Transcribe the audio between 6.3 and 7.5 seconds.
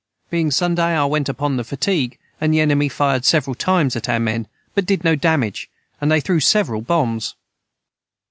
several Bombs.